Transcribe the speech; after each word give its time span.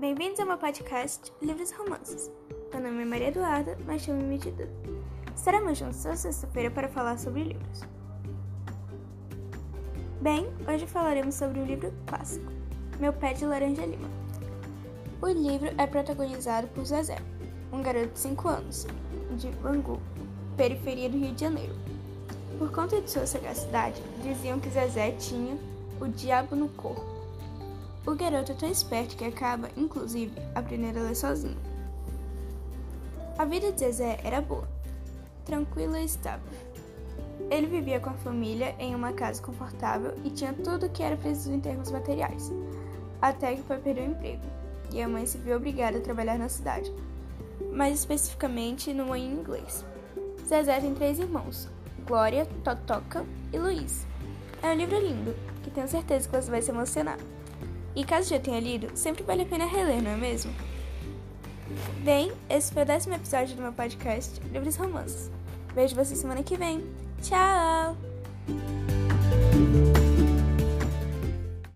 Bem-vindos 0.00 0.40
ao 0.40 0.46
meu 0.46 0.58
podcast 0.58 1.32
Livros 1.40 1.70
e 1.70 1.74
Romances. 1.76 2.28
Meu 2.72 2.82
nome 2.82 3.02
é 3.02 3.04
Maria 3.04 3.28
Eduarda, 3.28 3.78
mas 3.86 4.02
chame-me 4.02 4.36
de 4.36 4.50
Duda. 4.50 4.68
Estaremos 5.32 5.78
juntos 5.78 6.02
toda 6.02 6.16
sexta-feira 6.16 6.72
para 6.72 6.88
falar 6.88 7.16
sobre 7.20 7.44
livros. 7.44 7.82
Bem, 10.20 10.48
hoje 10.68 10.88
falaremos 10.88 11.36
sobre 11.36 11.60
um 11.60 11.66
livro 11.66 11.94
clássico, 12.04 12.50
Meu 12.98 13.12
Pé 13.12 13.32
de 13.34 13.46
Laranja 13.46 13.86
Lima. 13.86 14.08
O 15.22 15.28
livro 15.28 15.70
é 15.78 15.86
protagonizado 15.86 16.66
por 16.66 16.84
Zezé, 16.84 17.18
um 17.72 17.80
garoto 17.80 18.08
de 18.08 18.18
5 18.18 18.48
anos, 18.48 18.88
de 19.36 19.50
Bangu, 19.62 20.00
periferia 20.56 21.08
do 21.08 21.16
Rio 21.16 21.32
de 21.32 21.42
Janeiro. 21.42 21.76
Por 22.58 22.72
conta 22.72 23.00
de 23.00 23.08
sua 23.08 23.24
sagacidade, 23.24 24.02
diziam 24.20 24.58
que 24.58 24.68
Zezé 24.68 25.12
tinha 25.12 25.56
o 26.00 26.08
diabo 26.08 26.56
no 26.56 26.68
corpo 26.70 27.13
o 28.06 28.14
garoto 28.14 28.52
é 28.52 28.54
tão 28.54 28.70
esperto 28.70 29.16
que 29.16 29.24
acaba, 29.24 29.70
inclusive, 29.76 30.32
aprendendo 30.54 30.98
a 30.98 31.02
ler 31.02 31.16
sozinho. 31.16 31.56
A 33.38 33.44
vida 33.44 33.72
de 33.72 33.80
Zezé 33.80 34.20
era 34.22 34.40
boa, 34.40 34.68
tranquila 35.44 35.98
e 35.98 36.04
estável. 36.04 36.52
Ele 37.50 37.66
vivia 37.66 37.98
com 37.98 38.10
a 38.10 38.14
família 38.14 38.74
em 38.78 38.94
uma 38.94 39.12
casa 39.12 39.42
confortável 39.42 40.14
e 40.22 40.30
tinha 40.30 40.52
tudo 40.52 40.86
o 40.86 40.90
que 40.90 41.02
era 41.02 41.16
preciso 41.16 41.52
em 41.52 41.60
termos 41.60 41.90
materiais, 41.90 42.52
até 43.20 43.56
que 43.56 43.62
foi 43.62 43.78
perder 43.78 44.02
o 44.02 44.10
emprego, 44.12 44.42
e 44.92 45.02
a 45.02 45.08
mãe 45.08 45.26
se 45.26 45.38
viu 45.38 45.56
obrigada 45.56 45.98
a 45.98 46.02
trabalhar 46.02 46.38
na 46.38 46.48
cidade, 46.48 46.92
mais 47.72 47.98
especificamente 47.98 48.92
no 48.92 49.06
moinho 49.06 49.40
inglês. 49.40 49.84
Zezé 50.46 50.78
tem 50.78 50.94
três 50.94 51.18
irmãos, 51.18 51.68
Glória, 52.06 52.46
Totoca 52.62 53.24
e 53.52 53.58
Luiz. 53.58 54.06
É 54.62 54.68
um 54.68 54.74
livro 54.74 54.98
lindo, 54.98 55.34
que 55.62 55.70
tenho 55.70 55.88
certeza 55.88 56.28
que 56.28 56.36
você 56.36 56.50
vai 56.50 56.62
se 56.62 56.70
emocionar. 56.70 57.18
E 57.94 58.04
caso 58.04 58.28
já 58.28 58.38
tenha 58.38 58.60
lido, 58.60 58.90
sempre 58.94 59.22
vale 59.22 59.42
a 59.42 59.46
pena 59.46 59.66
reler, 59.66 60.02
não 60.02 60.10
é 60.10 60.16
mesmo? 60.16 60.52
Bem, 62.02 62.32
esse 62.48 62.72
foi 62.72 62.82
o 62.82 62.86
décimo 62.86 63.14
episódio 63.14 63.56
do 63.56 63.62
meu 63.62 63.72
podcast 63.72 64.40
Livros 64.52 64.76
Romances. 64.76 65.30
Vejo 65.74 65.94
vocês 65.94 66.18
semana 66.18 66.42
que 66.42 66.56
vem. 66.56 66.84
Tchau! 67.22 67.96